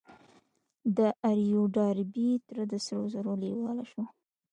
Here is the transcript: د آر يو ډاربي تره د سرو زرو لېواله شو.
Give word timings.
د 0.97 0.99
آر 1.29 1.37
يو 1.51 1.63
ډاربي 1.75 2.29
تره 2.47 2.63
د 2.71 2.73
سرو 2.85 3.03
زرو 3.13 3.33
لېواله 3.41 3.85
شو. 3.91 4.03